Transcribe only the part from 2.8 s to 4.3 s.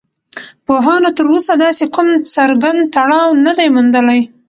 تړاو نه دی موندلی